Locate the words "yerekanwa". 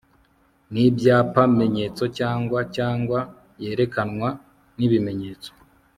3.63-4.29